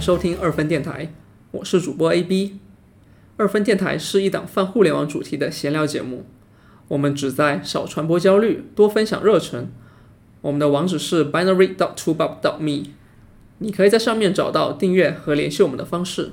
[0.00, 1.12] 收听二分电台，
[1.50, 2.58] 我是主播 AB。
[3.36, 6.24] 二分电台是一档泛互联网主题的闲聊节目，
[6.88, 9.70] 我们旨在少传播焦虑，多分享热忱。
[10.40, 12.92] 我们的网址是 binary dot t o b u b dot me，
[13.58, 16.32] 你可以在上面找到订阅和联系我们的方式。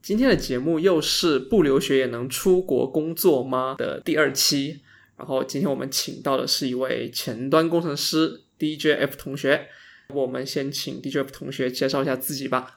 [0.00, 4.78] 今天的节目又是不留学也能出国工作吗的第二期，
[5.16, 9.66] 然后今天我们请到的是一位前端工程师 DJF 同学。
[10.12, 12.76] 我们先请 DJF 同学介绍一下自己吧。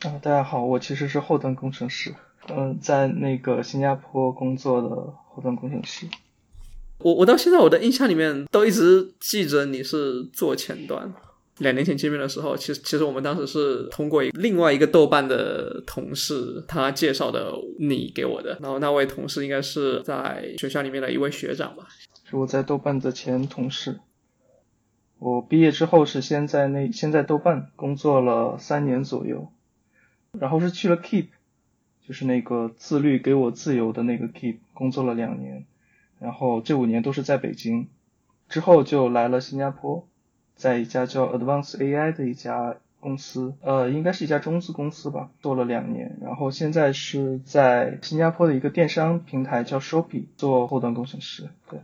[0.00, 2.14] 啊，大家好，我其实是后端工程师，
[2.48, 4.88] 嗯，在那个新加坡工作的
[5.28, 6.06] 后端工程师。
[6.98, 11.12] 我我到现在我的印象里面都一直记着你是做前端。
[11.58, 21.86] 两年前见面的时候，其实其实我们当时是通过另外一个豆瓣的同事他介绍的你给我的，然后那位同事应该是在学校里面的一位学长吧？
[22.28, 23.98] 是我在豆瓣的前同事。
[25.26, 29.50] 我毕业之后是先在那先在豆瓣工作了三年左右，
[30.30, 31.26] 然后是去了 Keep，
[32.06, 35.66] 就是那个自律给我自由的那个 Keep，工作了两年，
[36.20, 37.88] 然后这五年都是在北京，
[38.48, 40.06] 之后就来了新加坡，
[40.54, 51.80] 在一家叫 Advance AI 的一家公司，呃，应该是一家中资公司吧，做了两年，然后现在是在新加坡的一个电商平台叫 Shopee 做后端工程师，对。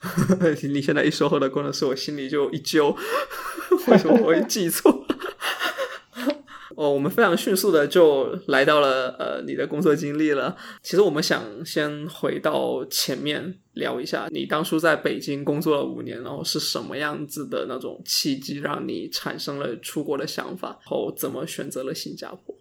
[0.68, 2.94] 你现在一说后的工程师，我心里就一揪，
[3.88, 5.04] 为什么我会记错？
[6.76, 10.54] 哦，我们非常迅速的就来到了呃你的工作经历了。
[10.82, 22.54] 其实我们想先回到前面聊一下，你当初在北京工作了五年，然后是什么样子的那种契机，让你产生了出国的想法，后怎么选择了新加坡？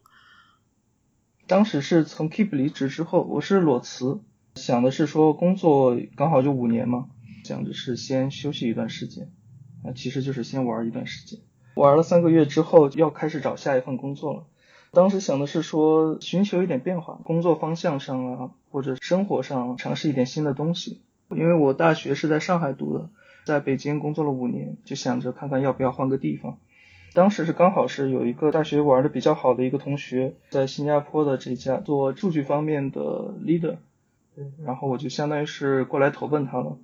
[1.45, 4.21] 当时是从 Keep 离职之后，我是裸辞，
[4.55, 7.07] 想的是说工作刚好就五年嘛。
[7.45, 9.31] 想着是先休息一段时间，
[9.83, 11.39] 啊，其实就是先玩一段时间。
[11.75, 14.47] 玩了三个月之后，要开始找下一份工作了。
[14.91, 21.01] 当时想的是说，寻求一点变化，工作方向上啊，或者生活上尝试一点新的东西。
[21.29, 23.09] 因为我大学是在上海读的，
[23.45, 26.57] 在北京工作了五年，就想着看看要不要换个地方。
[27.13, 32.99] 当时是刚好是有一个大学玩的比较好的一个同学，在新加坡的这家做数据方面的
[33.41, 33.77] leader，
[34.35, 36.77] 对，然后我就相当于是过来投奔他了。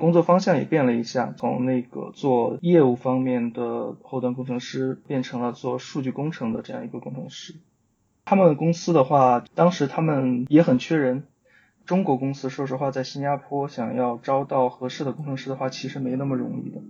[0.00, 7.54] 工作方向也变了一下，从那个做业务方面的后端工程师变成了做数据工程的这样一个工程师。
[8.24, 11.24] 他们公司的话，当时他们也很缺人。
[11.84, 16.80] 中国公司说实话，在新加坡想要招到合适的工程师的话，其实没那么容易的。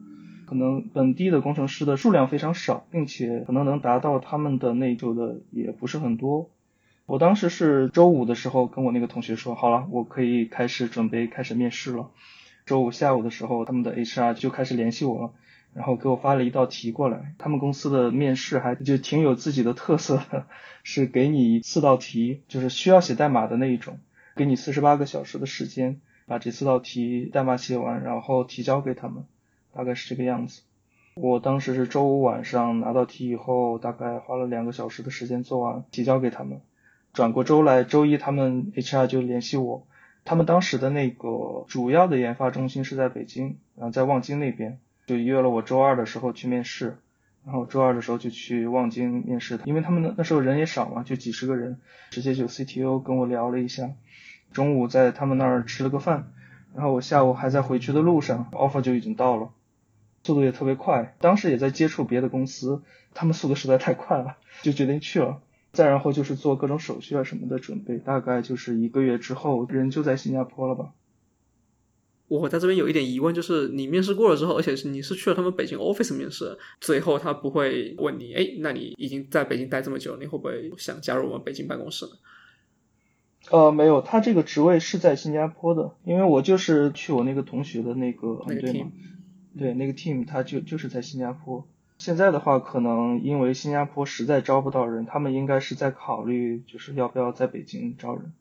[0.46, 6.50] 可能本地的工程师的数量非常少，并且可能能达到他们的那就的也不是很多。
[7.06, 12.10] 我当时是周五的时候跟我那个同学说，好了，我可以开始准备开始面试了。
[12.70, 15.32] 周五下午的时候，他们的 HR 就开始联系我了，
[15.74, 17.34] 然后给我发了一道题过来。
[17.36, 20.46] 他们公司的面试还就挺有自己的特色的，
[20.84, 23.98] 是给你四道题，就是需要写代码的那一种，
[24.36, 29.24] 给你四十八个小时的时间把这四道题代码写完，然后提交给他们，
[29.72, 30.62] 大概是这个样子。
[31.16, 36.60] 我当时是周五晚上拿到题以后，大概花了两个小时的时间做完，提交给他们。
[37.12, 39.88] 转过周来，周一他们 HR 就联系我。
[40.24, 46.98] 他们当时的那个主要的研发中心是在北京，然后在望京那边，就约了我周二的时候去面试，
[47.44, 51.78] 然后周二的时候就去望京面试的，因为他们那那时候人也少嘛，就几十个人，
[52.10, 53.90] 直接就 CTO 跟我聊了一下，
[54.52, 56.30] 中午在他们那儿吃了个饭，
[56.74, 59.50] 然后我下午还在回去的路上，offer 就已经到了，
[60.22, 62.82] 速度也特别快，当时也在接触别的公司，
[63.14, 65.40] 他们速度实在太快了，就决定去了。
[65.72, 70.92] 再然后就是做各种手续啊什么的准备，大概就是一个月之后，人就在新加坡了吧。
[72.26, 82.12] 我在这边有一点疑问，就是你面试过了之后，而且是你是去了他们北京 office 面试，最后他不会问你，哎，那你已经在北京待这么久，你会不会想加入我们北京办公室呢？
[83.50, 88.92] 呃，没有，他这个职位是在新加坡的，因为我就是去我那个同学的那个团队嘛，
[89.58, 91.66] 对，那个 team 他就就是在新加坡。
[92.00, 98.32] 现在的话，可能因为新加坡实在招不到人，他们应该是在考虑，就是要不要在北京招人。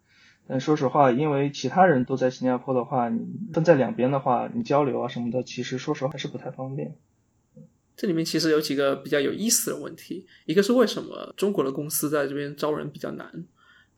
[0.48, 3.20] 但说实话，因为其他人都在新加坡的话，你
[3.54, 6.96] 分在两边的话，你交流啊什么的，其实说实话还是不太方便。
[7.98, 13.28] 这里面其实有几个比较有意思的问题，一个是为什么中国的公司在这边招人比较难？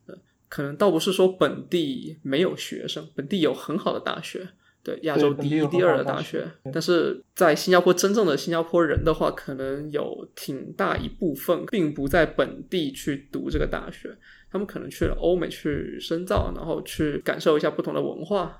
[0.06, 0.18] 呃，
[0.48, 4.48] 可能倒不是说本地没有学生，本地有很好的大学。
[4.84, 14.16] 对亚洲第一、第二的大学，但是在新加坡真正的新加坡人的话，可能有挺大一部分并不在本地去读这个大学，
[14.50, 18.58] 他们可能去了欧美去深造，然后去感受一下不同的文化。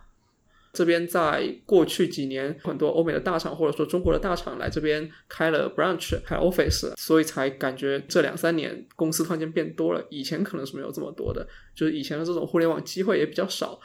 [0.73, 10.03] 这边在过去几年，很多欧美的大厂或者说中国的大厂来这边开了 branch，开 office，所以才感觉这两三年公司突然间变多了。
[10.09, 13.79] 以前可能是没有这么多的，就是以前的这种互联网机会也比较少，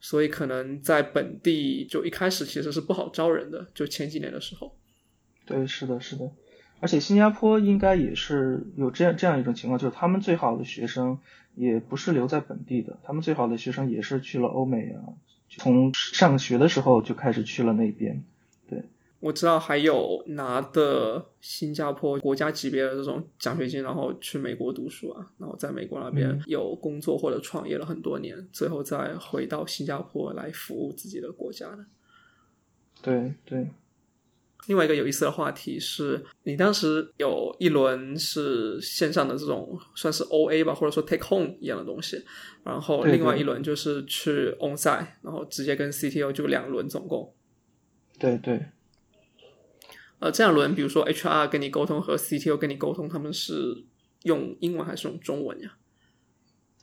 [0.00, 3.66] 所以可能在本地就一开始其实是不好招人的。
[3.74, 4.74] 就前几年的时候，
[5.46, 6.32] 对，是的，是的。
[6.80, 11.18] 而且新加坡应该也是有这样这样一种情况，就是他们最好的学生
[11.54, 15.12] 也不是留在本地的，他们最好的学生也是去了欧美啊，
[15.50, 18.24] 从上学的时候就开始去了那边。
[19.20, 31.84] 对，我知道还有拿的新加坡国家级别的这种奖学金，然后去美国读书啊，然后在美国那边有工作或者创业了很多年，最后再回到新加坡来服务自己的国家的。
[33.02, 33.68] 对对。
[34.66, 42.22] 另外一个有意思的话题是，你当时有一轮是线上的这种算是 O A 吧，或者说 Take Home 一样的东西，
[42.62, 47.34] 然后另外一轮就是去 On Site，然后直接跟 C T O 就两轮总共。
[48.18, 48.62] 对对。
[50.20, 53.84] 呃，这两轮，比如说 H R 跟你沟通和 C T O 跟你沟通，他们是
[54.22, 55.72] 用英文还是用中文呀？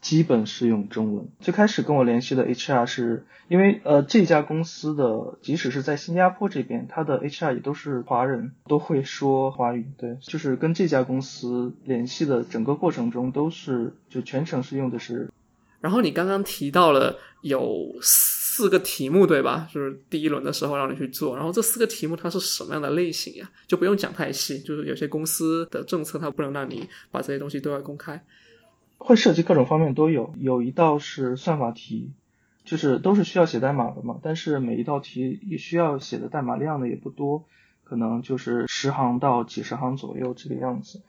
[0.01, 1.27] 基本是用中文。
[1.39, 9.87] 最开始跟我联系的 HR 是因为呃这家公司的即使是在新加坡这边，他的 HR 也都是华人，都会说华语。
[9.97, 15.31] 对，就是跟这家公司联系的整个过程中都是就全程是用的是。
[15.79, 17.95] 然后你刚刚提到了有
[18.57, 19.69] 四个题目对吧？
[19.71, 23.47] 就是第一轮的时候让你去做，然后这四个题目它是什么样的类型呀？
[23.67, 28.19] 就不用讲太细，就是有些公司的政策它不能让你把这些东西对外公开。
[28.97, 32.13] 会涉及各种方面都有，有一道是算法题，
[32.65, 37.45] 就是都是需要写代码的嘛，但是每一道题也需要写的代码量呢也不多，
[37.83, 41.03] 可能就是十行到几十行左右这个样子。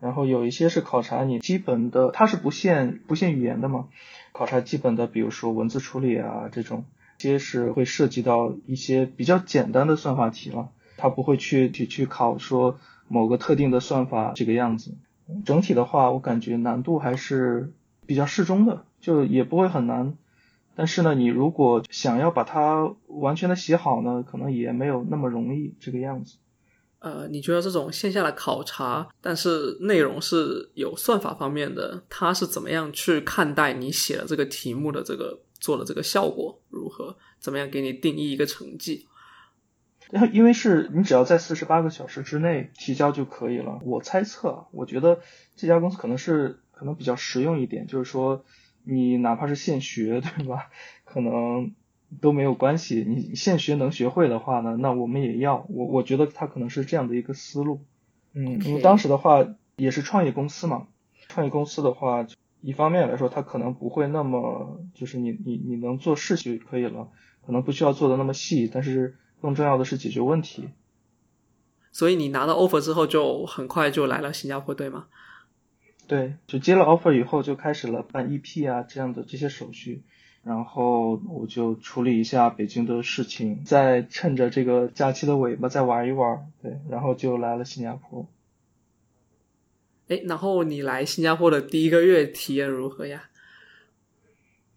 [0.00, 3.88] 然后有一些是考察你基本的，它是不限不限语言的嘛，
[4.34, 6.84] 考察基本的，比如说文字处理啊这种，
[7.18, 14.96] 些是会涉及到一些比较简单的算法题了，它不会去去去考说某个特定的算法这个样子。
[15.46, 17.72] 整体的话，我感觉难度还是
[18.06, 20.18] 比较适中的，就也不会很难。
[20.74, 26.38] 但是呢，你如果想要把它完全的写好呢，可能也没有那么容易这个样子。
[27.04, 37.14] 呃，你觉得这种线下的考察，但是内容是有算法方面的，他是怎么样去看待你写的这个题目的这个做的这个效果如何？
[37.38, 39.06] 怎么样给你定义一个成绩？
[40.32, 43.80] 因为是你只要在四十八个小时之内提交就可以了。
[43.84, 45.20] 我猜测，我觉得
[45.56, 48.46] 这家公司可能是可能比较实用一点，就是说
[48.84, 50.70] 你哪怕是现学，对吧？
[51.04, 51.74] 可能
[52.20, 53.04] 都没有关系。
[53.06, 55.66] 你现学能学会的话呢，那我们也要。
[55.68, 57.84] 我我觉得他可能是这样的一个思路。
[58.32, 59.46] 嗯，因为当时的话
[59.76, 60.88] 也是创业公司嘛，
[61.28, 62.26] 创业公司的话，
[62.60, 67.08] 一方面来说，他可能不会那么就是你你你能做事就可以了，
[67.46, 69.16] 可能不需要做的那么细，但是。
[69.40, 70.70] 更重要的是解决问题，
[71.92, 75.04] 所以你拿到 offer 之后就很快就来了新加坡，对吗？
[76.06, 80.02] 对，就接了 offer 以后就开始了办 EP 啊这样的这些手续，
[80.44, 88.26] 然后我就处理一下北京的事情，再趁着这个假期的尾巴再玩一玩，对，然后就来了新加坡。
[90.08, 93.24] 哎，然后你来新加坡的第一个月体验如何呀？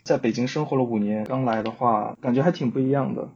[0.03, 3.29] 在北京生活了五年，刚来的话感觉还挺不一样的。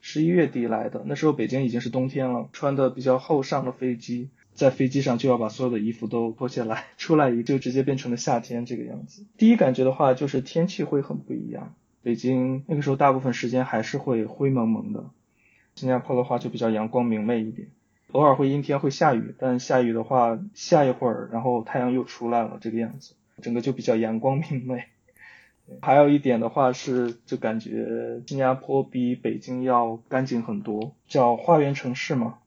[0.00, 9.24] 十一月底来的，那时候北京已经是冬天了，穿的比较厚，上了飞机，在飞机上就要把所有的衣服都脱下来，出来一就直接变成了夏天这个样子。
[9.36, 11.74] 第一感觉的话，就是天气会很不一样。
[12.02, 15.04] 北京那个时候大部分时间还是会灰蒙蒙的，
[15.74, 17.68] 新加坡的话就比较阳光明媚一点，
[18.12, 24.84] 偶尔会阴天会下雨，但下雨的话下一会儿，然后太阳又出来了这个样子，整个就比较阳光明媚。
[25.82, 32.38] 还有一点的话是，就感觉新加坡比北京要干净很多，叫花园城市嘛。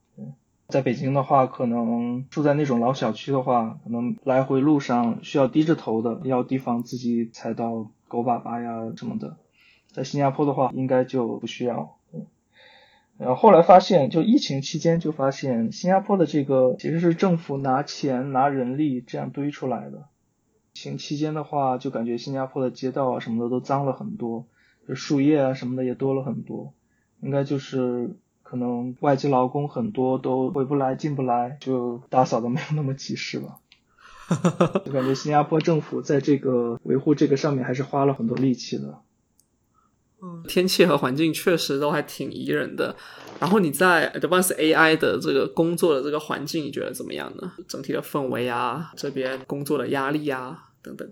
[0.70, 9.38] 在北京的话，可能住在那种老小区的话，可能来回路上需要低着头的，要提防自己踩到狗粑粑呀什么的。
[9.88, 11.96] 在新加坡的话，应该就不需要。
[13.18, 20.08] 然后后来发现，就疫情期间就发现，新加坡的这个其实是政府拿钱拿人力这样堆出来的。
[20.74, 24.46] 疫情期间的话，就感觉新加坡的街道啊什么的都脏了很多，
[24.94, 26.74] 树叶啊什么的也多了很多，
[27.22, 28.16] 应该就是
[28.50, 33.60] 可能外籍劳工很多都回不来进不来，就打扫的没有那么及时了。
[34.84, 39.02] 就感觉新加坡政府在这个维护这个上面还是花了很多力气的。
[40.24, 42.96] 嗯，天气和环境确实都还挺宜人的。
[43.40, 47.54] 然后你在 Advanced AI 的这个工作的这个环境，你觉得怎么样呢？
[47.68, 51.08] 整体的氛围啊，这边工作的压力啊等等。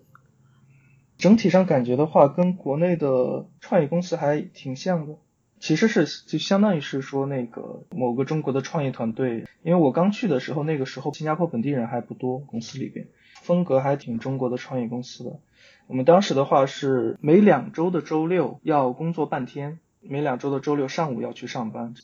[1.19, 5.17] 整体上感觉的话，跟国内的创业公司还挺像的。
[5.59, 13.07] 其实是就相当于是说那个某个中国的创业团队，因为我刚去的时候，那个时候新加坡本地人还不多，公司里边
[13.41, 15.39] 风格还挺中国的创业公司的。
[15.87, 21.95] 我们当时的话是每两周的周六要工作半天，每两周的周六上午要去上班。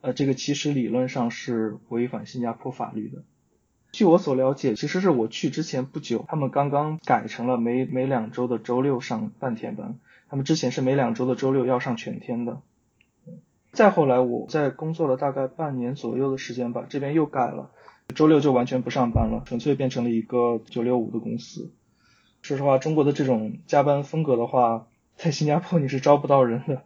[0.00, 3.22] 呃，这个其实理论上是违反新加坡法律的。
[3.92, 12.60] 据我所了解，其实是我去之前不久，他们刚刚改成了每每两周的周六上半天班，他们之前是每两周的周六要上全天的。
[13.72, 17.70] 再后来，我在工作了大概半年左右的时间吧，这边又改了，
[18.14, 21.72] 周六就完全不上班了，纯粹变成了一个九六五的公司。
[22.42, 26.82] 说实话，中国的这种加班风格的话，在新加坡你是招不到人的，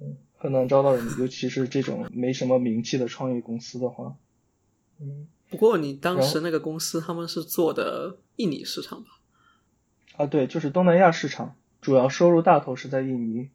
[0.00, 4.16] 嗯，很难招到人，尤其是这种没什么名气的创业公司的话，
[5.00, 5.28] 嗯。
[5.48, 9.10] 不过你当时那个公司他们是做的印尼市场吧？
[10.16, 13.50] 啊，对，就是东南亚市场，主要收入大头是在印尼。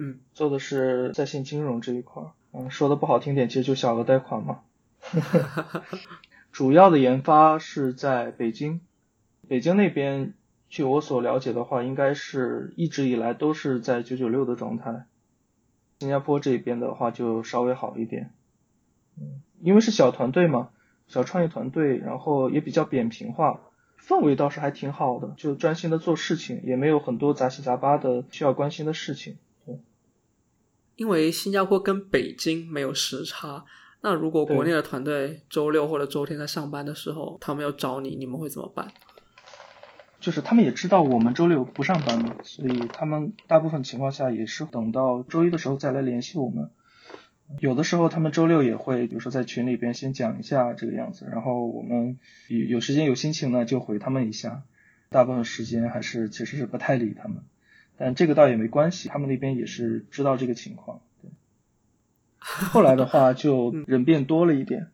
[0.00, 4.60] 嗯，做的是在线金融这一块儿，嗯，说的不好听点，其实就小额贷款嘛。
[6.52, 8.80] 主要的研发是在北京，
[9.48, 10.34] 北京那边，
[10.68, 15.06] 据我所了解的话，应该是一直以来都是在九九六的状态。
[15.98, 18.30] 新加坡这边的话就稍微好一点，
[19.20, 20.70] 嗯，因为是小团队嘛，
[21.08, 23.62] 小创业团队，然后也比较扁平化，
[24.00, 29.38] 氛围倒是还挺好的，就专心的做事情，也没有很多杂七杂八的需要关心的事情。
[30.98, 33.64] 因为新加坡跟北京没有时差，
[34.00, 38.88] 那如果国内的团队周六或者周天在上班的时候，他们要找你，你们会怎么办？
[40.18, 46.68] 就是他们也知道我们周六不上班嘛，所以他们大部分情况下也是等到周一的时候再来联系我们。
[47.60, 54.64] 有的时候他们周六也会，比如说在群里边先讲一下这个样子，然后我们有有时间有心情呢就回他们一下。
[55.10, 57.44] 大部分时间还是其实是不太理他们。
[57.98, 61.00] 但这个倒也没关系，他们那边也是知道这个情况。
[61.20, 61.30] 对，
[62.38, 64.88] 后来的话就 人变多了一点，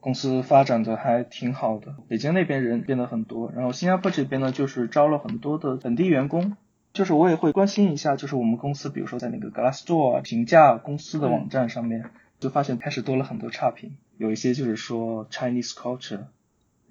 [0.00, 1.96] 公司发展的还挺好的。
[2.08, 6.56] 北京那边人变得很多，然后新加坡这边呢就是招了很多的本地员工。
[6.92, 12.04] 就是我也会关心一下，就是我们公司，比如说在那个 Glassdoor 评价公司的网站上面，
[12.38, 16.26] 就发现开始多了很多差评，有一些就是说 Chinese culture，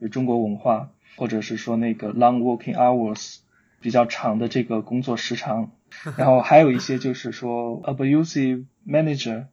[0.01, 3.37] 就中国文化，或者是说那个 long working hours。
[3.83, 5.71] 比较长的这个工作时长，
[6.17, 9.45] 然后还有一些就是说 abusive manager，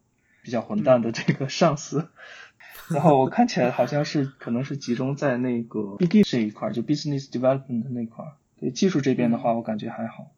[0.42, 2.08] 比较混蛋的这个上司，
[2.88, 8.24] 然后我看起来好像是可能是集中在那个 BD 这一块，就 business development 那块。
[8.58, 10.30] 对技术这边的话，我感觉还好。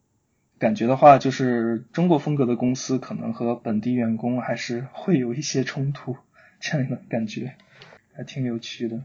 [0.58, 6.16] 感觉的话，就是中国风格的公司可能和本地员工还是会有一些冲突，
[6.60, 7.56] 这样的感觉
[8.14, 9.02] 还挺有趣的。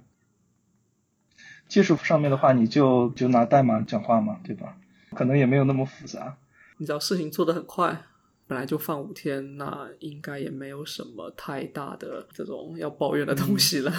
[1.67, 4.77] 技术上面的话，你就就拿代码讲话嘛，对吧？
[5.15, 6.38] 可能也没有那么复杂。
[6.77, 8.03] 你只要事情做得很快，
[8.45, 13.91] 本来就放五天，那应该也没有什么太大的这种要抱怨的东西了。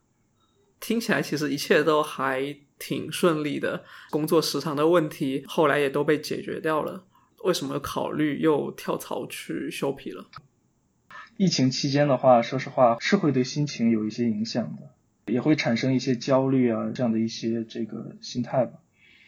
[0.80, 7.04] 听起来其实一切都还挺顺利的，工作时长的问题后来也都被解决掉了。
[7.44, 10.26] 为什么考虑又跳槽去修皮了？
[11.36, 14.90] 疫情期间的话，说实话是会对心情有一些影响的。
[15.30, 18.72] 也会产生一些焦虑啊，这样的一些这个心态吧。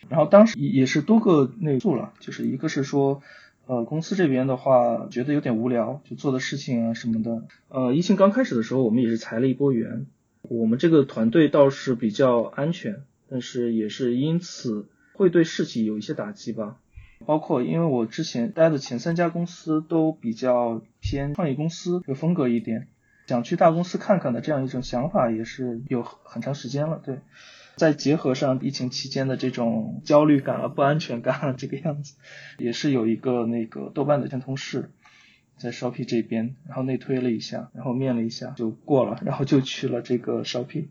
[0.09, 3.23] 然后当时也是多个内素了，就是一个是说，
[3.67, 7.45] 呃，公司这边的话觉得有点无聊，就做的事情啊什么的。
[7.69, 10.07] 呃，疫情刚开始的时候，我们也是裁了一波员，
[10.43, 16.79] 我们这个团队倒是比较安全，但是也是因此会对士气有一些打击吧。
[17.25, 22.89] 包括因为我之前待的前三家公司都比较偏创业公司有风格一点。
[23.33, 27.21] 想去大公司看看的这样一种想法也是有很长时间了，对。
[27.77, 32.17] 再结合上疫情期间的这种焦虑感啊、不安全感啊，这个样子，
[32.59, 34.91] 也是有一个那个豆瓣的前同事
[35.57, 40.89] 在 Shopee 这边，然后内推了一下，然后面了一下就过了，然后就去了这个 Shopee。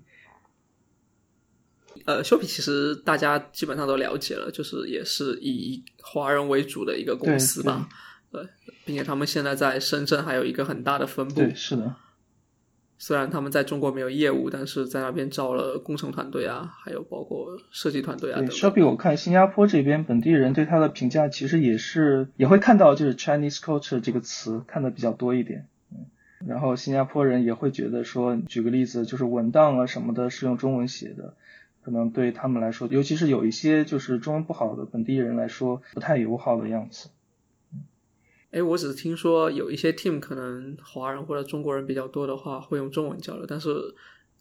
[2.06, 7.88] 呃，Shopee 其实大家基本上都了解了，就是也是以华人为主的一个公司吧，
[8.32, 8.44] 对，
[8.86, 11.96] 并且他们现在在深圳还有一个很大的分部，对，是的。
[13.04, 18.38] 虽然他们在中国没有业务，但是在那边招了工程团队啊，还有包括设计团队啊。
[18.38, 25.66] 对，Shopee 我看新加坡这边本地人对它的评价其实也是也会看到就是 Chinese culture 这个词看的比较多一点。
[25.92, 26.06] 嗯，
[26.46, 31.34] 然后新加坡人也会觉得说，举个例子，就是文档啊什么的是用中文写的，
[31.84, 37.10] 可能对他们来说，尤其是有一些就是中文不好的本地人来说，不太友好的样子。
[38.52, 43.96] 哎，我只是听说有一些 team 可能华人或者中国人比较多的话，会用中文交流，但是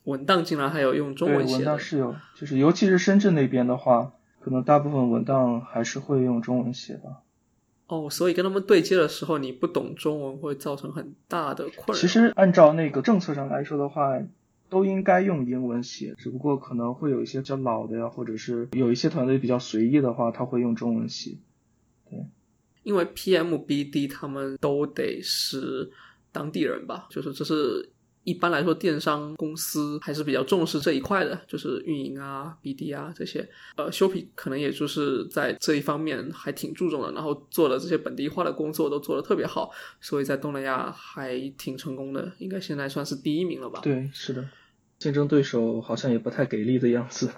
[0.04, 1.56] 文档竟然还有用中文写。
[1.56, 7.16] 文档是有，就是尤其是深圳那边的话，可能大部分文档还是会用中文写的。
[7.86, 11.94] 哦，所以跟他们对接的时候，你不懂中文会造成很大的困扰。
[11.94, 14.20] 其实按照那个政策上来说的话，
[14.68, 21.38] 都应该用英文写，只不过可能会有一些比较老的呀，或者是有一些团队比较随意的话，他会用中文写。
[22.08, 22.26] 对，
[22.90, 25.88] 因为 PMBD 他们都得是
[26.32, 27.88] 当地人吧，就是这是。
[28.22, 33.48] 一般来说，电商公司还是比较重视这一块的，就是运营啊、BD 啊这些。
[33.76, 39.70] 呃，修皮可能也就是在这一方面还挺注重的，然后做的这些本地化的工作都做得特别好，
[40.02, 43.80] 所以在东南亚还挺成功的，应该现在算是第一名了吧？
[43.82, 44.46] 对，是的，
[44.98, 47.30] 竞争对手好像也不太给力的样子。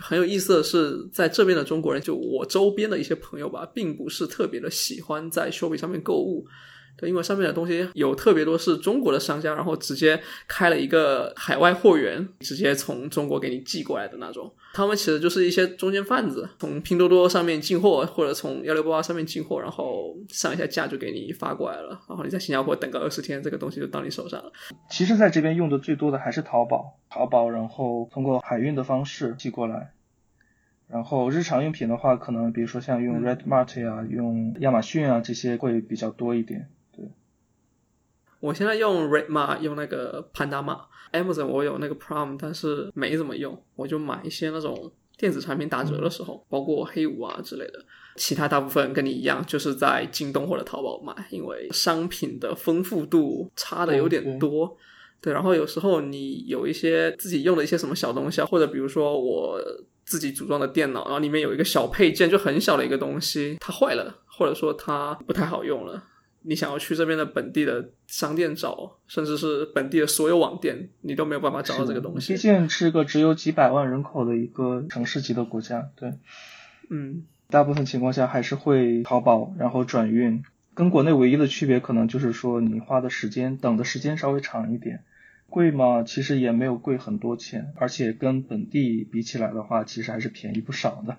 [0.00, 6.46] 很有意思的是，在这边的中国人，就我周边的一些朋友吧，并不是特别的喜欢在 Shopee 上面购物。
[6.98, 14.52] 对，因为上面的东西有特别多是中国的商家，然后直接开了一个海外货源，直接从中国给你寄过来的那种。
[14.74, 22.00] 他们其实就是一些中间贩子，从拼多多上面进货，或者从幺六八八上面进货，然后上一下架就给你发过来了。
[22.08, 24.52] 然后你在新加坡等个二十天，这个东西就到你手上了。
[24.90, 29.92] 其实，在这边用的最多的还是淘宝，淘宝，然后通过海运的方式寄过来。
[30.88, 36.68] 然后日常用品的话，可能比如说像用 Redmart 呀，用亚马逊啊这些会比较多一点。
[38.40, 40.80] 我现在用 Redma，用那个潘达玛
[41.12, 47.84] ，Amazon 我有那个 Prime，但是没怎么用，我就买一些那种电子产品打折的时候，包括黑五啊之类的。
[48.16, 54.76] 其他大部分跟你一样，就是在京东或者淘宝买，因为商品的丰富度差的有点多。
[55.20, 59.60] 对，然后有时候你有一些自己用的一些什么小东西啊，或者比如说我
[60.04, 66.00] 自己组装的电脑，然后里面有一个小配件，就很小的一个东西，它坏了，或者说它不太好用了。
[66.42, 72.32] 你想要去这边的本地的商店找，甚至是本地的所有网店，你都没有办法找到这个东西。
[72.32, 76.14] 毕竟是个只有几百万人口的一个城市级的国家，对，
[76.90, 80.42] 嗯，大部分情况下还是会淘宝，然后转运。
[80.74, 85.02] 跟国内唯一的区别可能就是说，你花的时间等的时间稍微长一点。
[85.50, 86.02] 贵嘛？
[86.02, 91.16] 其实也没有贵很多钱，而且跟本地比起来的话，其实还是便宜不少的。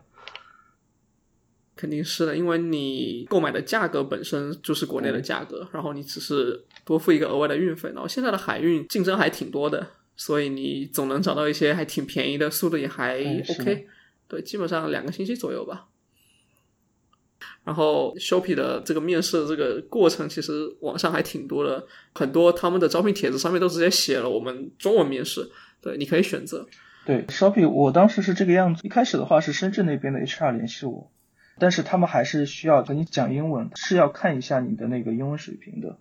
[1.80, 7.90] 肯定是的，因为你购买的价格本身就是国内的价格，然后你只是多付一个额外的运费。
[7.94, 9.88] 然后现在的海运竞争还挺多的，
[10.18, 13.88] 所以你总能找到一些还挺便宜的，速度也还 OK。
[14.28, 15.88] 对，基本上两个星期左右吧。
[17.64, 25.50] 然后 Shopee 的这个面试的这个过程，其实网上还挺多的，很多他们的招聘帖子上面都直接写了我们中文面试。
[25.82, 26.68] 对，你可以选择。
[27.06, 31.10] 对，Shopee 我当时是这个样子，一开始的话是深圳那边的 HR 联系我。
[31.60, 35.98] 但是他们还是需要跟你讲英文，是要看一下你的那个英文水平的，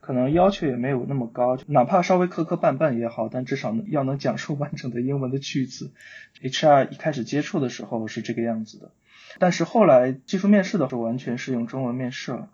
[0.00, 5.92] 可能要求也没有那么高，哪怕稍微磕磕绊绊也好，但至少要能讲出完整的英文的句子。
[6.42, 8.90] HR 一开始接触的时候是这个样子的，
[9.38, 12.48] 但是后来技术面试的时候完全是用中文面试了。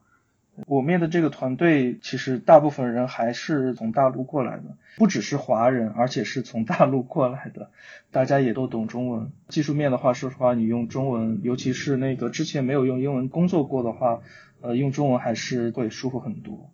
[0.67, 7.71] 我面的这个团队，其实大部分人还是从大陆过来的，不只是华人，而且是从大陆过来的，
[8.11, 9.33] 大家也都懂中文。
[9.49, 14.21] 技术面的话，说实话，你用中文，尤其是那个之前没有用英文工作过的话，
[14.61, 16.71] 呃，用中文还是会舒服很多。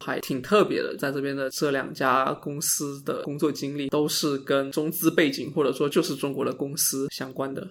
[0.00, 7.66] 还挺特别的，在这边的这两家公司的工作经历，都是跟中资背景或者说就是中国的公司相关的。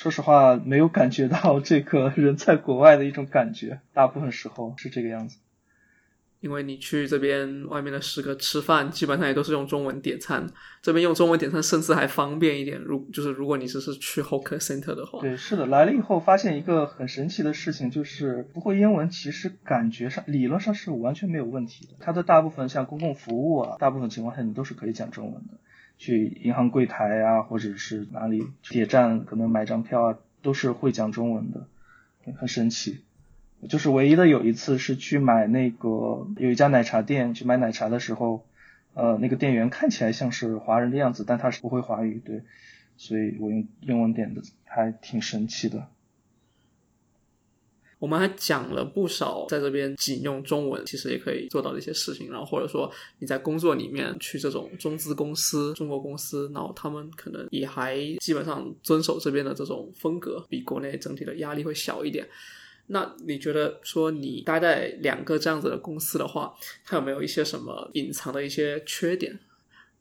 [0.00, 5.36] 说实话，没有感觉到 这个人在国外的一种感觉，大部分时候是这个样子。
[6.40, 10.46] 因为你去这边外面的食阁吃饭，基本上也都是用中文点餐，
[10.80, 12.80] 这边用中文点餐甚至还方便一点。
[12.80, 21.92] 如就是如果你只是去 Hawker Center 的话，对，是的，来了以后发现一个很神奇的事情，就是不会英文，其实感觉上理论上是完全没有问题的。
[22.00, 25.58] 它的大部分像公共服务啊，大部分情况下你都是可以讲中文的。
[26.00, 31.66] 去银行柜台啊，或者是哪里铁站，可能买张票啊，都是会讲中文的，
[32.36, 33.00] 很神奇。
[33.68, 38.46] 就是唯一的有一次是去买那个有一家奶茶店，去买奶茶的时候，
[38.94, 42.44] 呃，那个店员看起来像是华人的样子，但他是不会华语，对，
[42.96, 45.86] 所以我用英文点的，还挺神奇的。
[48.00, 62.26] 我们还讲了不少在这边仅用中文其实也可以做到的一些事情，然后或者说你在工作里面去这种中资公司、中国公司，然后他们可能也还基本上遵守这边的这种风格，比国内整体的压力会小一点。
[62.86, 69.38] 那你觉得说你待在两个这样子的公司的话，它有没有一些什么隐藏的一些缺点？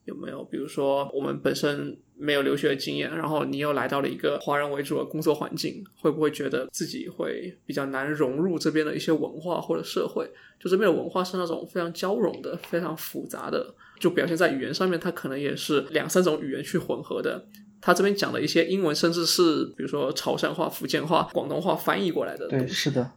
[0.05, 1.99] 有没有比如说我们本身？
[2.19, 10.29] 没有留学的经验，然后你又来到了一个华人为主的工作环境，会不会觉得自己会比较难融入这边的一些文化或者社会？
[10.59, 17.47] 就这边的文化是那种非常交融的、非常复杂的，就表现在语言上面，它可能也是两三种语言去混合的。
[17.81, 22.45] 他这边讲的一些英文，甚至是比如说潮汕话、福建话、广东话翻译过来的。
[22.49, 23.09] 对，是的。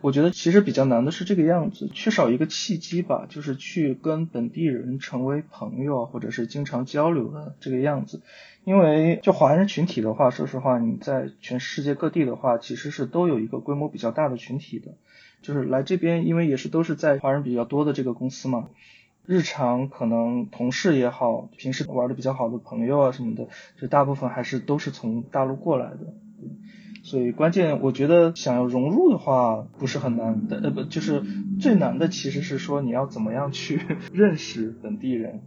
[0.00, 8.22] 我觉得其实比较难的是这个样子，缺少一个契机吧，就是去跟本地人成为朋友啊，或者是经常交流的这个样子。
[8.64, 14.92] 因为就华人群体的话，说实话，你在全世界各地的话，其实是都有一个规模比较大的群体的。
[15.40, 18.68] 就是来这边，因为也是都是在华人比较多的这个公司嘛，
[19.24, 23.48] 日常可能同事也好，平时玩的比较好的朋友啊什么的，
[23.80, 26.14] 就大部分还是都是从大陆过来的。
[27.08, 31.22] 所以关键，我觉得想要融入的话不是很难的，呃不，就是
[31.58, 33.80] 最难的其实是说你要怎么样去
[34.12, 35.40] 认识本地人。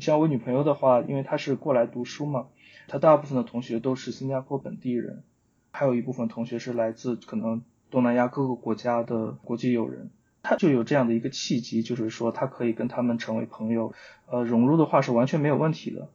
[0.00, 2.48] 像我女朋友的话，因为她是过来读书嘛，
[2.88, 5.22] 她大部分的同学都是新加坡本地人，
[5.70, 10.10] 还有一部分同学是来自可能东南亚各个国家的国际友人，
[10.42, 13.94] 她就有这样的一个契机，就是说她可以跟他们成为朋友，
[14.26, 16.10] 呃，融入的话是完全没有问题的。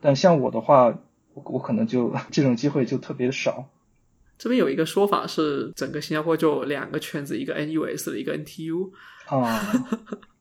[0.00, 0.96] 但像我的话，
[1.34, 3.66] 我我可能就这种机会就特别少。
[4.38, 8.90] 这边有一个说法是，整个新加坡就两个圈子，一个 NUS 的一个 NTU。
[9.26, 9.72] 啊，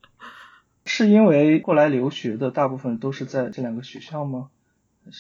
[0.86, 4.50] 是因为过来留学的大部分都是在这两个学校吗？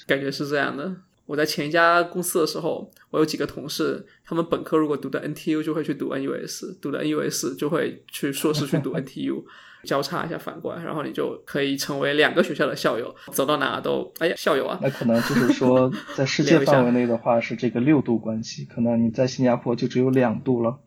[0.08, 0.96] 感觉是这样的。
[1.34, 9.44] 我在前一家公司的时候，我有几个同事，他们本科如果读的 NTU 就会去读 NUS，读的 NUS 就会去硕士去读 NTU。
[9.84, 14.80] 交叉一下反过来，然后你就可以成为两个学校的校友，走到哪都哎呀校友啊。
[14.80, 20.80] 那可能就是说， 在世界范围内的话是这个六度关系，可能你在新加坡就只有两度了。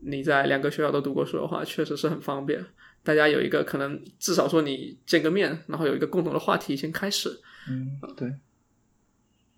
[0.00, 2.64] 你在两个学校都读过书的话，确实是很方便。
[3.04, 7.28] 大家有一个可能，至少说你见个面，然后有一个共同的话题先开始。
[7.70, 8.32] 嗯，对。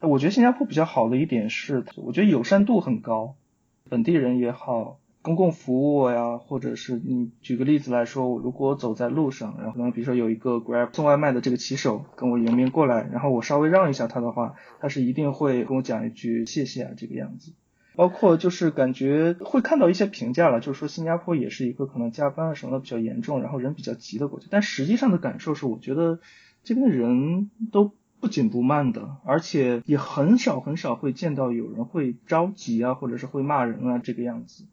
[0.00, 3.36] 我觉得新加坡比较好的一点是，我觉得友善度很高，
[3.88, 4.98] 本地人也好。
[5.22, 17.52] 公共服务呀，或者是你举个例子来说，我如果走在路上，然后可能比如说有一个 Grab 送外卖的这个骑手跟我迎面过来，然后我稍微让一下他的话，他是一定会跟我讲一句谢谢啊这个样子。
[17.94, 24.46] 包括就是感觉会看到一些评价了，就是说新加坡也是一个可能加班啊什么的比较严重，然后人比较急的国家。
[24.48, 26.20] 但实际上的感受是，我觉得
[26.64, 34.64] 这边的人都不紧不慢的，而且也很少很少会见到有人会着急啊，或者是会骂人啊这个样子。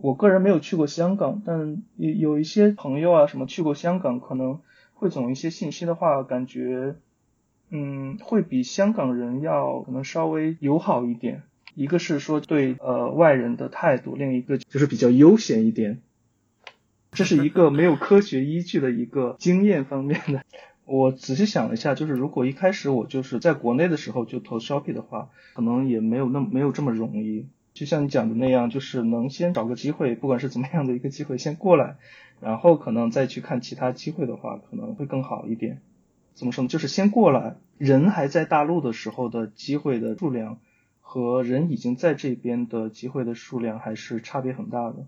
[0.00, 4.60] 我个人没有去过香港，但有有一些朋友啊，什么去过香港，可能
[4.94, 6.96] 汇总一些信息的话，感觉，
[7.70, 11.42] 嗯，会比香港人要可能稍微友好一点。
[11.74, 16.02] 一个是说对呃外人的态度，另一个就是比较悠闲一点。
[17.12, 20.42] 这是一个没有科学依据的一个经验方面的。
[20.84, 27.46] 我仔细想了一下，就是如果一开始我就是在国内的时候就投 Shopee 的话，可能也没有那么没有这么容易。
[27.72, 31.96] 就像你讲的那样，就是能先找个机会，不管是怎么样的一个机会，先过来，
[32.40, 35.80] 然后可能再去看其他机会的话，可能会更好一点。
[36.34, 36.68] 怎么说呢？
[36.68, 40.58] 就是先过来，人还在大陆的时候的机会的数量，
[41.00, 45.06] 和人已经在这边的机会的数量还是差别很大的。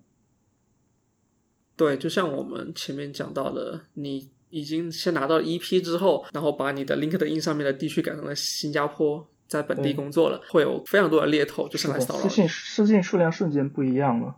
[1.77, 9.27] 对，就像我们前面讲到的，你已经先拿到一批之后，然后把你的 LinkedIn 上面的地区改成了新加坡。
[9.47, 12.21] 在本地工作了，会有非常多的猎头就是来骚扰。
[12.23, 14.37] 私信私信数量瞬间不一样了，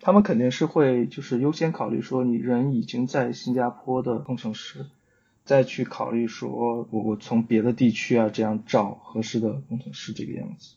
[0.00, 4.86] 他们肯定是会就是优先考虑说你人已经在新加坡的工程师，
[5.44, 6.48] 再去考虑说
[6.90, 10.76] 我我从别的地区啊这样找合适的工程师这个样子。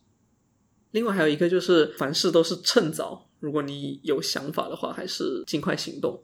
[0.92, 6.20] 另外还有一个就是凡事都是趁早，如果你有想法的话，还是尽快行动。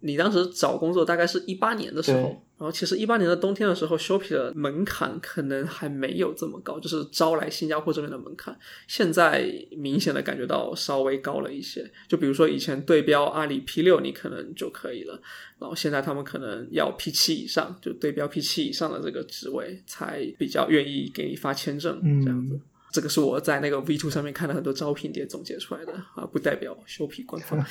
[0.00, 2.20] 你当时找工作大概是一八年的时候，
[2.56, 8.56] 然后其实一八年的冬天的时候，Shopee 的门槛可能还没有这么高，就是招来新加坡这边的门槛，
[8.86, 11.88] 现在明显的感觉到稍微高了一些。
[12.06, 15.20] 就比如说以前对标阿里 P 六，你可能就可以了，
[15.58, 22.58] 然后现在他们可能要 P 七以上，就对标 P 七以上的这个职位，才比较愿意给你发签证这样子。
[22.92, 27.62] 这个是我在那个 V two 上面看了很多招聘点总结出来的啊，不代表 Shopee 官方。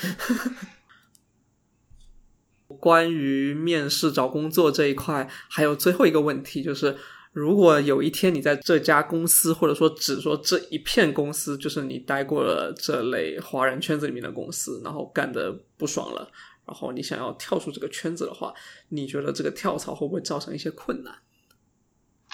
[2.67, 6.97] 关于面试找工作这一块，还有最后一个问题，就是
[7.32, 16.30] 如果有一天你在这家公司，或者说只说这一片公司，就是你待过了这类华人圈子里面的公司，然后干的不爽了，
[16.65, 18.53] 然后你想要跳出这个圈子的话，
[18.89, 21.15] 你觉得这个跳槽会不会造成一些困难？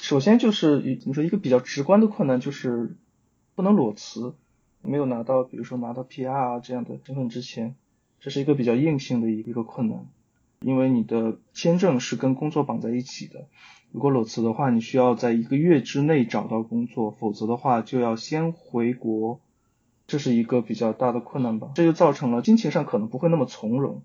[0.02, 2.96] 首先就是怎么说，一个比较直观的困难就是
[3.54, 4.34] 不能裸辞，
[4.82, 7.76] 没有拿到比如说拿到 PR 这样的身份之前，
[8.20, 10.08] 这是一个比较硬性的一个困难。
[10.64, 13.48] 因为你的签证是跟工作绑在一起的，
[13.92, 19.40] 如果裸辞的话，你需要在一个月之内找到工作，否则的话就要先回国，
[20.08, 21.72] 这是一个比较大的困难吧。
[21.76, 24.02] 这就造成了金钱上可能不会那么从容，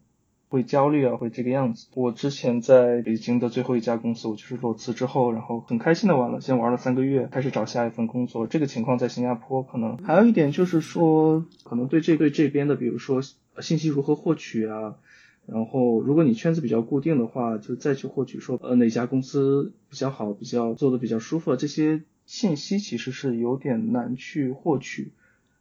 [0.49, 1.87] 会焦虑啊，会这个样子。
[1.95, 8.47] 我之前在北京的最后一家公司，我就是裸辞之后，然后很开心的玩了，先玩了三个月，开始找下一份工作。
[8.47, 13.23] 这个情况在新加坡可能还有一点就是说，可能对这对这边的，比如说
[13.61, 14.97] 信息如何获取啊，
[15.51, 25.11] 然后如果你圈子比较固定的话，就再去获取说呃哪家公司比较好，比较做的比较舒服，这些信息其实是有点难去获取。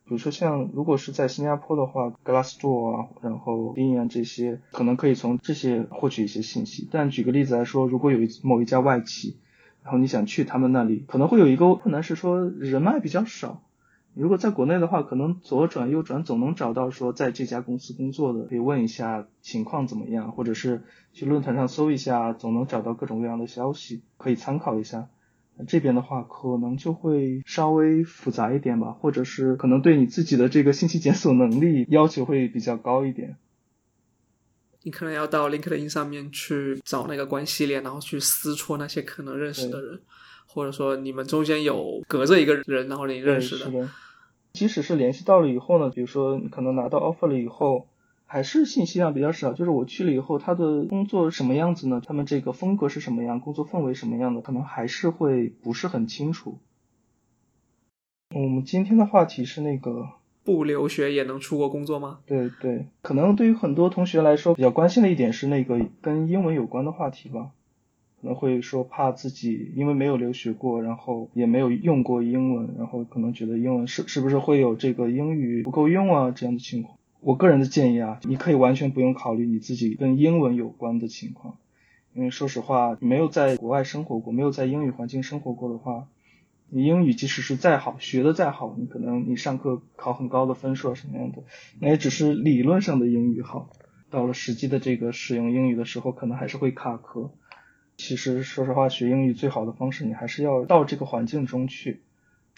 [0.04, 6.88] 比如说像如果是在新加坡的话，Glassdoor 啊，然后 Bing 啊这些，可能可以从这些获取一些信息。
[6.92, 9.38] 但举个例子来说，如果有一某一家外企，
[9.84, 13.64] 然后你想去他们那里，可能会有一个困难是说人脉比较少。
[14.20, 25.08] 如果在国内的话，可能左转右转总能找到说在这家公司工作的，可以问一下情况怎么样，或者是去论坛上搜一下，总能找到各种各样的消息，可以参考一下。
[25.68, 33.38] 这边的话，可能就会稍微复杂一点吧，或者是可能对你自己的这个信息检索能力要求会比较高一点。
[34.84, 40.00] 你可能要到 LinkedIn 上面去找那个关系链，然后去撕戳那些可能认识的人，
[40.48, 43.72] 或者说你们中间有隔着一个人，然后你认识的。
[44.58, 47.88] 即使是联系到了以后呢，比如说你可能拿到 offer 了以后。
[48.30, 52.02] 还是信息量比较少，就是我去了以后，他的工作什么样子呢？
[52.06, 53.40] 他们这个风格是什么样？
[53.40, 54.42] 工作氛围什么样的？
[54.42, 56.58] 可能还是会不是很清楚。
[58.36, 60.10] 我们今天的话题是那个
[60.44, 62.20] 不留学也能出国工作吗？
[62.26, 67.52] 对对，可能对于很多同学来说，比较关心的一点是那个跟英文有关的话题吧。
[68.28, 76.98] 可能会说怕自己因为没有留学过，然后也没有用过英文，然后可能觉得英文是是不是会有这个英语不够用啊这样的情况。
[77.22, 81.56] 我个人的建议啊，你可以完全不用考虑你自己跟英文有关的情况，
[82.14, 86.10] 因为说实话，没有在国外生活过，没有在英语环境生活过的话，
[86.70, 91.44] 你英语即使是再好，学的再好，你可能你上课考很高的分数啊什么样的，
[91.80, 93.70] 那也只是理论上的英语好，
[94.10, 97.32] 到了实际的这个使用英语的时候，可能还是会卡壳。
[97.98, 102.02] 其实说实话，学英语最好的方式，你还是要到这个环境中去，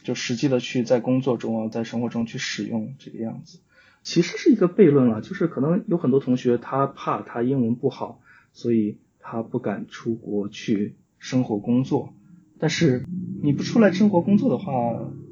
[0.03, 3.59] 就实际的去在工作中啊，在生活中去使用这个样子。
[4.03, 8.19] 其实是一个悖论了，就是可能有很多同学他怕他英文不好，
[8.53, 12.13] 所以他不敢出国去生活工作。
[12.59, 13.05] 但是
[13.41, 14.73] 你不出来生活工作的话，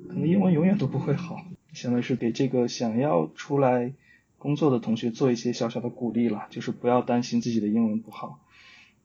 [0.07, 1.41] 可能英文永远都不会好。
[1.73, 3.93] 相当于是给这个想要出来
[4.37, 8.39] 工作的同学做一些小小的鼓励了，就是不要担心自己的英文不好。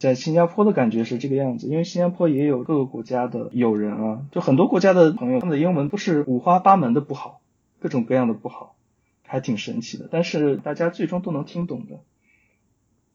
[0.02, 7.40] 在新加坡的感觉是这个样子，因为新加坡也有各个国家的友人啊，就很多国家的朋友，他们的英文都是五花八门的不好，
[7.80, 8.76] 各种各样的不好。
[9.24, 11.98] 还挺神奇的，但是大家最终都能听懂的，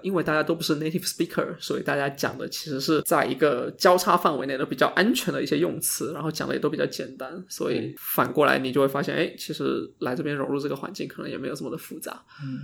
[0.02, 12.24] 因为大家都不是 native speaker，所以大家讲的其实是在一个交叉范围内的比较安全的一些用词，然后讲的也都比较简单，所以反过来你就会发现，哎，其实来这边融入这个环境可能也没有这么的复杂。
[12.44, 12.62] 嗯，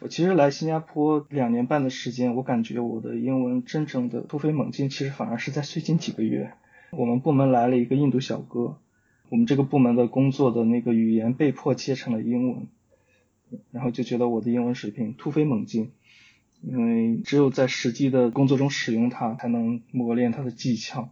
[0.00, 6.52] 我其实来新加坡两年半的时间，我感觉我的英文真正的突飞猛进，其实反而是在最近几个月，
[6.92, 8.78] 我们部门来了一个印度小哥。
[9.28, 12.68] 我们这个部门的工作的那个语言被迫切成了英文，
[13.72, 15.90] 然后就觉得我的英文水平突飞猛进，
[16.62, 21.10] 因为只有在实际的工作中使用它，才能磨练它的技巧。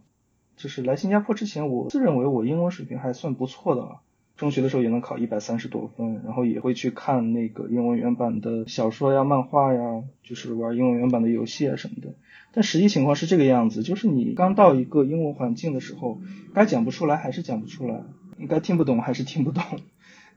[0.55, 4.01] 就是来新加坡之前，我自认为我英文水平还算不错的了。
[4.37, 12.13] 中学的时候也能考一百三十多分，然后也会去看那个英文原版的小说呀、漫画呀，就是玩英文原版的游戏啊什么的。
[12.53, 16.21] 但实际情况是这个样子，就是你刚到一个英文环境的时候，
[16.53, 18.03] 该讲不出来还是讲不出来，
[18.37, 19.63] 你该听不懂还是听不懂，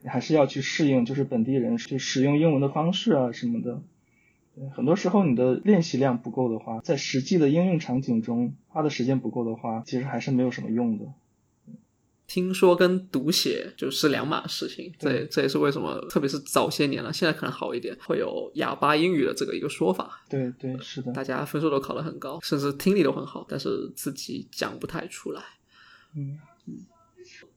[0.02, 3.82] 你还是要去适应，就是本地人去使用英文的方式啊什么的。
[4.72, 11.04] 很多时候你的练习量不够的话，在实际的应用场景中花的时间不够的话，其实还是没有什么用的。
[12.30, 20.22] 听说跟读写就是两码事情，这这也是为什么，特别是早些年了，现在可能好一点，会有哑巴英语的这个一个说法。
[20.28, 25.42] 对对，是的，大家分数都考得很高，甚至听力都很好，但是自己讲不太出来。
[26.16, 26.38] 嗯
[26.68, 26.86] 嗯，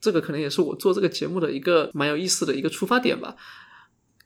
[0.02, 3.36] 这个可能也是我做这个节目的一个蛮有意思的一个出发点吧。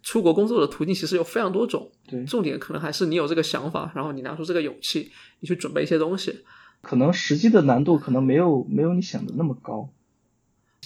[0.01, 6.45] 出国工作的途径其实有非常多种，对，重点可能还是你有这个想法，然后你拿出这个勇气，你去准备一些东西。
[6.79, 9.89] 可能实际的难度可能没有没有你想的那么高。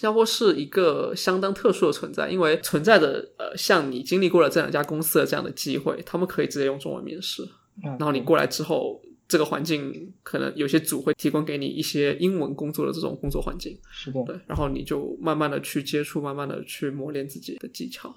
[0.02, 7.48] 新加坡是一个相当特殊的存在，因为存在着呃，像你经历过了这两家公司的这样的机会，他们可以直接用中文面试。
[7.84, 13.78] 然后你过来之后，这个环境可能有些组会提供给你一些英文工作的这种工作环境。
[13.92, 18.12] 是的，对，然后你就慢慢的去接触，慢慢的去磨练自己的技巧。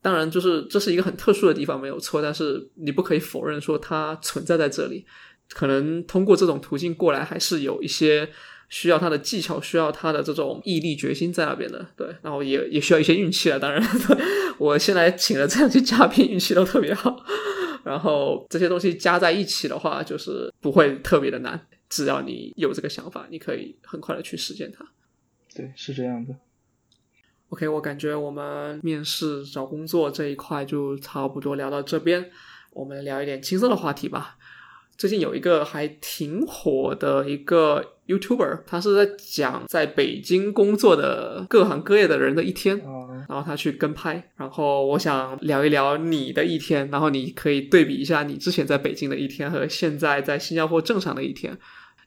[0.00, 2.22] 当然，就是这是一个很特殊的地方，没有错。
[2.22, 5.04] 但是你不可以否认说它存在在这里。
[5.50, 8.26] 可能通过这种途径过来，还是有一些。
[8.68, 13.58] 需要他的技巧，需要他的这种毅力决心在那边的，对，然后也也需要一些运气了。
[13.58, 13.82] 当然，
[14.58, 17.24] 我现在请了这样些嘉宾，运气都特别好。
[17.84, 21.66] 然后这些东西加在一起的话，就是不会特别的难。
[21.88, 24.84] 只要你有这个想法，你可以很快的去实践它。
[25.54, 26.34] 对，是这样的。
[27.50, 32.28] OK，我感觉我们面试找工作这一块就差不多聊到这边，
[32.72, 34.35] 我们聊一点轻松的话题吧。
[34.96, 44.30] 最近有一个还挺火的一个 YouTuber，他是在讲在北京工作的各行各业的人的一天，啊、然后他去跟拍。
[44.36, 51.58] 然后我想聊一聊你的一天，然后你可以对比一下你之前在北京的一天和现在在新加坡正常的一天。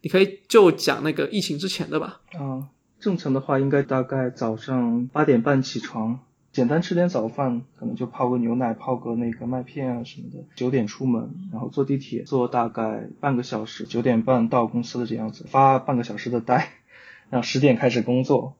[0.01, 2.21] 你可以就讲那个疫情之前的吧。
[2.33, 2.63] 啊，
[2.99, 6.17] 正常的话应该大概早上八点半起床，
[6.51, 10.45] 简单吃点早饭，可能就泡个牛奶，泡个那个麦片啊什么的。
[10.55, 16.69] 九点出门，然后坐地铁，坐大概半个小时，九点半到公司的这样子，发半个小时的呆，
[17.29, 18.55] 然后十点开始工作。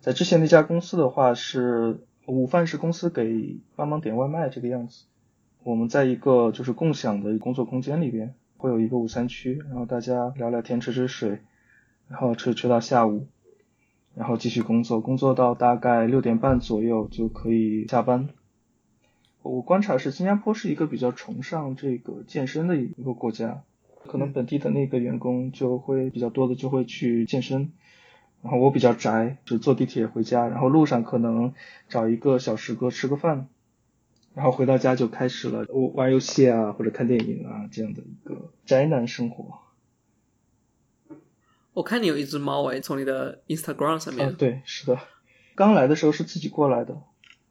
[0.00, 5.04] 在之前那家公司的话是午饭是公司给帮忙点外卖这个样子，
[5.62, 8.34] 我们在一个就是共享的工作空间里边。
[8.60, 11.38] 会有一个午餐区，然后大家聊聊天、吃吃水，
[12.08, 13.28] 然后吃吃到下午，
[14.18, 18.28] 然后继续工作，工作到大概六点半左右就可以下班。
[19.42, 23.62] 我观察是新加坡是一个比较崇尚这个健身的一个国家，
[24.08, 27.70] 可能本地的那个员工就会比较多的就会去健身，
[28.42, 31.54] 然后我比较宅，就坐地铁回家，然后路上可能
[31.88, 33.46] 找一个小食阁吃个饭。
[34.34, 39.60] 然后回到家就开始了我玩游戏啊，或者看电影啊这样的一个宅男生活。
[41.78, 44.28] 我看你有一只猫诶，从你的 Instagram 上面。
[44.28, 44.98] 啊，对，是的。
[45.54, 47.00] 刚来的时候是自己过来的，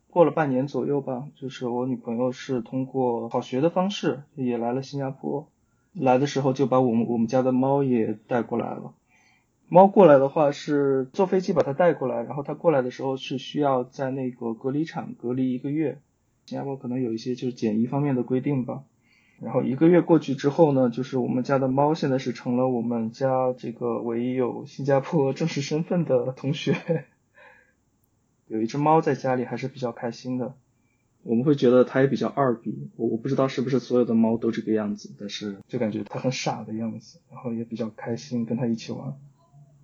[0.09, 5.47] 过了半年左右吧，就是我女朋友是通过考学的方式也来了新加坡。
[5.93, 8.93] 来的时候就把我们我们家的猫也带过来了。
[9.69, 16.01] 猫过来的话是坐飞机把它带过来，然后它过来的时候是需要在那个隔离场隔离一个月。
[16.45, 18.83] 新加坡可能有一些就是检疫方面的规定吧，
[19.39, 27.05] 然后一个月过去之后呢，就是我们家的猫现在是成了我们家这个唯一有新加坡正式身份的同学，
[28.47, 30.55] 有一只猫在家里还是比较开心的，
[31.21, 39.13] 我们会觉得它也比较二逼，我我不知道是不是所有的猫都这个样子，但是就感觉它很傻的样子，然后也比较开心跟它一起玩。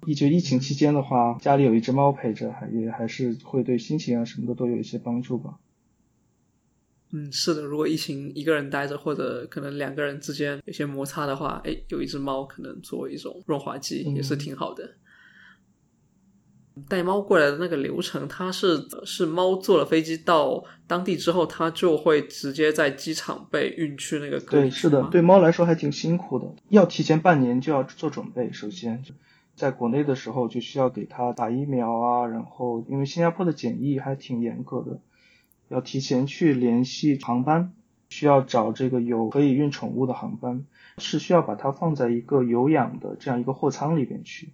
[0.08, 5.60] 一就疫情期间的话，家里有一只猫陪着，还也还是会对心情啊什么的都有一些帮助吧。
[7.15, 14.95] 嗯，是的，如果疫情一个人待着，或者可能两个人之间有些摩擦的话，哎，有一只猫可能作为一种润滑剂也是挺好的。
[16.89, 28.52] 带猫过来的那个流程，它是是猫坐了飞机到当地之后，它就会直接在机场被运去那个对，是的，对猫来说还挺辛苦的，要提前半年就要做准备。
[28.52, 29.04] 首先，
[29.56, 34.99] 在国内的时候就需要给它打疫苗啊，然后因为新加坡的检疫还挺严格的。
[35.74, 37.74] 要提前去联系航班，
[38.08, 40.66] 需要找这个有可以运宠物的航班，
[41.00, 44.50] 是需要把它放在一个有氧的这样一个货舱里边去。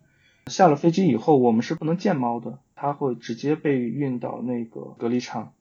[0.47, 5.51] 下了飞机以后，我们是不能见猫的，它会直接被运到那个隔离场，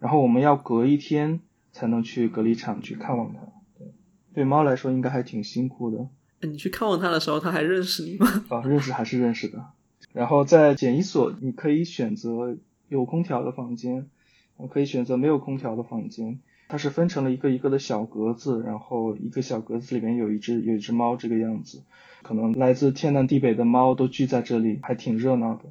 [0.00, 1.40] 然后我们要隔一天
[1.70, 3.40] 才能去隔离场去看望它。
[3.78, 3.88] 对，
[4.32, 6.08] 对猫来说应该还挺辛苦的。
[6.48, 8.26] 你去看望它的时候，它还认识你吗？
[8.48, 9.66] 啊，认识还是认识的。
[10.14, 12.56] 然后在检疫所，你可以选择
[12.88, 14.08] 有空调的房间。
[14.56, 16.38] 我可以选择没有空调的房间，
[16.68, 21.82] 它是分成了一个一个的小格子，然后一个小格子里面有一只有一只猫这个样子，
[22.22, 25.64] 可能来自天南地北的猫都聚在这里，还挺热闹的。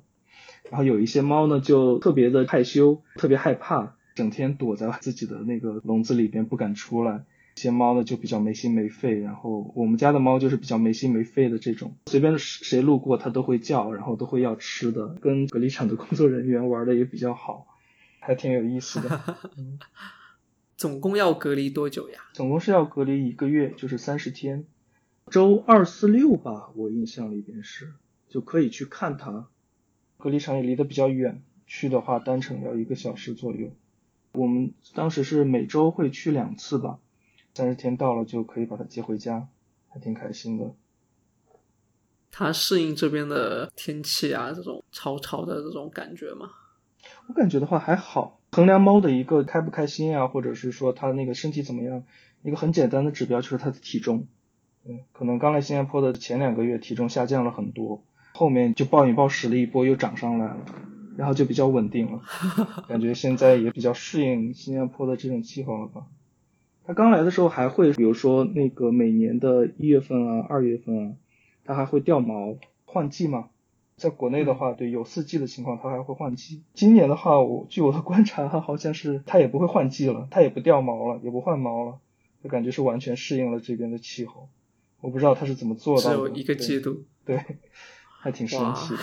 [0.70, 7.24] 然后有一些猫呢就特别的害羞，特别害怕，整天躲在自己的那个笼子里边不敢出来。
[7.56, 17.68] 一些猫呢就比较没心没肺，然后我们家的猫就是比较没心没肺的这种，随便谁路过它都会叫，然后都会要吃的，跟隔离场的工作人员玩的也比较好。
[18.26, 19.24] 还挺有意思的。
[19.58, 19.78] 嗯、
[20.78, 22.22] 总共要隔离多久呀？
[22.34, 24.66] 总共是要隔离一个月，就是三十天，
[25.30, 27.94] 周二四六吧，我印象里边是
[28.30, 29.48] 就可以去看他。
[30.18, 33.72] 隔离场也离得比较远，去的话单程要一个小时左右。
[34.32, 37.00] 我们当时是每周会去两次吧，
[37.54, 39.50] 三十天到了就可以把他接回家，
[39.90, 40.74] 还挺开心的。
[42.32, 46.50] 他适应这边的天气啊，这种潮潮的这种感觉吗？
[47.28, 52.04] 我感觉的话还好，衡量猫的一个开不开心啊，或者是说它那个身体怎么样，
[52.44, 54.28] 一个很简单的指标就是它的体重。
[54.86, 58.04] 嗯，可能刚来新加坡的前两个月体重下降了很多，
[58.34, 60.58] 后面就暴饮暴食了一波又涨上来了，
[61.16, 62.22] 然后就比较稳定了，
[62.90, 66.08] 感觉现在也比较适应新加坡的这种气候了吧。
[66.86, 71.14] 它刚来的时候还会，比如说那个每年的一月份啊、二月份啊，
[71.64, 73.48] 它还会掉毛，换季嘛。
[73.96, 76.64] 在国内的话，对有四季的情况，它还会换季。
[76.74, 82.00] 今年的话，我据我的观察，好像是它也不会换季了，它也不掉毛了，也不换毛了，
[82.44, 84.50] 就感觉是完全适应了这边的气候。
[85.00, 86.16] 我不知道它是怎么做到的。
[86.16, 87.44] 只有一个季度，对，
[88.20, 89.00] 还挺神奇的。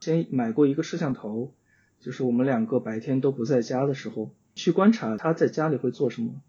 [0.00, 1.52] 先买过一个摄像头，
[2.00, 6.40] 就是我们两个白天都不在家的时候，去观察它在家里会做什么。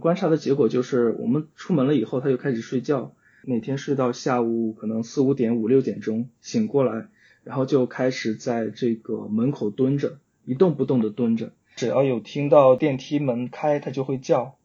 [0.00, 3.14] 观察的结果就是，我们出门了以后，它就开始睡觉，
[3.46, 7.08] 每天睡到下午可能四五点、五六点钟醒过来，
[7.42, 14.56] 然后就开始在这个门口蹲着，一动不动的蹲着，只要有听到电梯门开，它就会叫，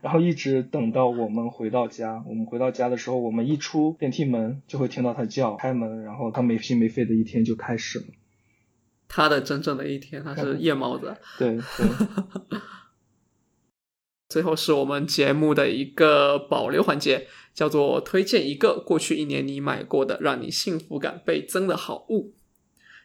[0.00, 2.22] 然后一直等到我们回到家。
[2.26, 8.06] 我们回到家的时候，我们一出电梯门就会听到它叫，开门，然后它没心没肺的一天就开始了。
[9.08, 11.14] 他的真正的一天，他是夜猫子。
[11.38, 11.86] 对对。
[14.32, 22.32] 最后是我们节目的一个保留环节，叫做推荐一个过去一年你买过的让你幸福感倍增的好物。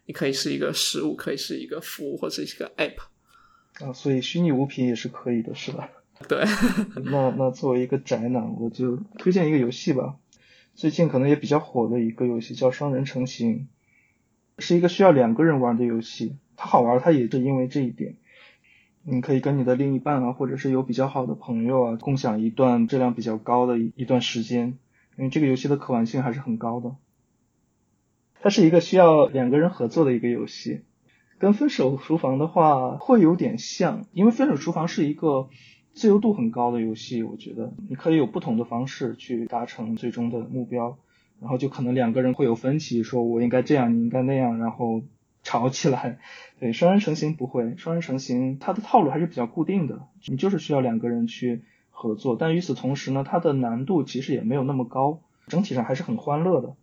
[0.06, 3.86] 你可以是一个实物，可以是一个服务，或者是一个 App。
[3.86, 5.90] 啊，所以虚拟物品也是可以的，是吧？
[6.30, 6.46] 对。
[7.12, 10.16] 那那作为一个宅男，我就推荐一个游戏吧。
[10.76, 13.68] 最近可能也比较火的一个游戏叫《双人成行》，
[14.64, 16.38] 是一个需要两个人玩的游戏。
[16.56, 18.16] 它好玩，它也是因为这一点。
[19.10, 24.78] 你可以跟你的另一半啊，或者是有比较好的朋友啊，共享一段质量比较高的一段时间，
[25.18, 26.94] 因为这个游戏的可玩性还是很高的。
[28.42, 30.82] 它是一个需要两个人合作的一个游戏，
[31.38, 35.48] 跟分手厨房的话会有点像，因为分手厨房是一个
[35.94, 40.98] 自由度很高的游戏，我觉得你可以有不同的方式去达成最终的目标，
[41.40, 45.02] 然后就可能两个人会有分歧，说我应该这样，你应该那样，然后。
[45.48, 46.20] 吵起来，
[46.60, 56.76] 对双人成行不会，双人成行它的套路还是比较固定的，你就是需要两个人去合作，但与此同时呢，它的难度其实也没有那么高，整体上还是很欢乐的，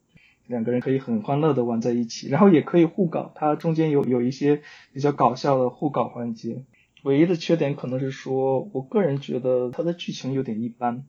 [0.46, 4.62] 两个人可以很欢乐的玩在一起，然后也可以互搞，它中间有有一些
[4.94, 6.64] 比较搞笑的互搞环节，
[7.02, 11.04] 唯一的缺点可能是说，我个人觉得它的剧情有点一般，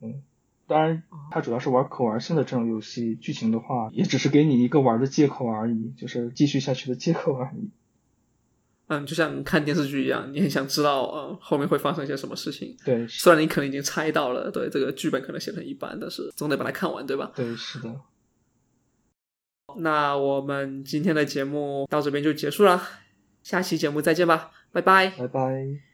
[0.00, 0.22] 嗯。
[0.66, 7.70] 当然，它主要是玩可玩性的这种游戏，剧情的话也只是给你一个玩的借口而已，就是继续下去的借口而已。
[8.88, 12.76] 嗯，就像看电视剧一样，你很想知道呃后面会发生一些什么事情。
[12.84, 17.32] 对，虽然你可能已经猜到了，对这个剧本可能写成一般，但是总得把它看完，对吧？
[17.34, 18.00] 对，是的。
[19.78, 22.80] 那我们今天的节目到这边就结束了，
[23.42, 25.85] 下期节目再见吧，拜拜，拜拜。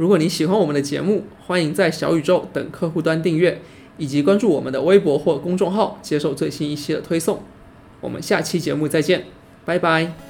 [0.00, 3.60] 如果你喜欢我们的节目，欢迎在小宇宙等客户端订阅，
[3.98, 7.42] 以及关注我们的微博或公众号，接受最新一期的推送。
[8.00, 9.26] 我们下期节目再见，
[9.66, 10.29] 拜拜。